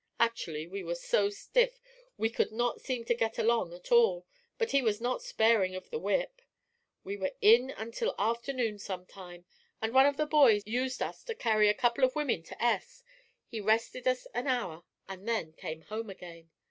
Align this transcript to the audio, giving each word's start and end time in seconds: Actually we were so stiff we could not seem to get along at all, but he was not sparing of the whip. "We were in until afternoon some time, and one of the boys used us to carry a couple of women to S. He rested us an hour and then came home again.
Actually 0.19 0.65
we 0.65 0.83
were 0.83 0.95
so 0.95 1.29
stiff 1.29 1.79
we 2.17 2.27
could 2.27 2.51
not 2.51 2.81
seem 2.81 3.05
to 3.05 3.13
get 3.13 3.37
along 3.37 3.71
at 3.71 3.91
all, 3.91 4.25
but 4.57 4.71
he 4.71 4.81
was 4.81 4.99
not 4.99 5.21
sparing 5.21 5.75
of 5.75 5.91
the 5.91 5.99
whip. 5.99 6.41
"We 7.03 7.17
were 7.17 7.33
in 7.39 7.69
until 7.69 8.15
afternoon 8.17 8.79
some 8.79 9.05
time, 9.05 9.45
and 9.79 9.93
one 9.93 10.07
of 10.07 10.17
the 10.17 10.25
boys 10.25 10.63
used 10.65 11.03
us 11.03 11.23
to 11.25 11.35
carry 11.35 11.69
a 11.69 11.75
couple 11.75 12.03
of 12.03 12.15
women 12.15 12.41
to 12.45 12.59
S. 12.59 13.03
He 13.45 13.61
rested 13.61 14.07
us 14.07 14.25
an 14.33 14.47
hour 14.47 14.81
and 15.07 15.27
then 15.29 15.53
came 15.53 15.81
home 15.83 16.09
again. 16.09 16.49